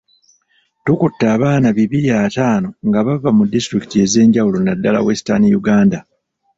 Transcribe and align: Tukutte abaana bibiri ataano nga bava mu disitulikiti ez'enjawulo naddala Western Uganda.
Tukutte 0.85 1.25
abaana 1.35 1.67
bibiri 1.77 2.09
ataano 2.25 2.67
nga 2.87 2.99
bava 3.05 3.29
mu 3.37 3.43
disitulikiti 3.53 3.95
ez'enjawulo 4.05 4.57
naddala 4.61 5.05
Western 5.07 5.43
Uganda. 5.59 5.99